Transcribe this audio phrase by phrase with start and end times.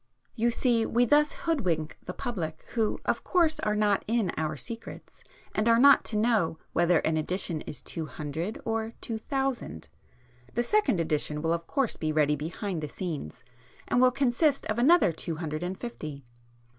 [0.33, 5.23] You see we thus hoodwink the public, who of course are not in our secrets,
[5.53, 9.89] and are not to know whether an edition is two hundred or two thousand.
[10.55, 13.43] The Second Edition will of course be ready behind the scenes,
[13.87, 16.25] and will consist of another two hundred and fifty."